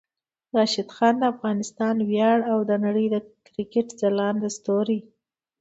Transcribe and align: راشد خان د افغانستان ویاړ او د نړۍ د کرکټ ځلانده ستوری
راشد 0.55 0.89
خان 0.95 1.15
د 1.19 1.23
افغانستان 1.33 1.95
ویاړ 2.09 2.37
او 2.51 2.59
د 2.69 2.71
نړۍ 2.85 3.05
د 3.13 3.15
کرکټ 3.47 3.87
ځلانده 4.01 4.49
ستوری 4.57 4.99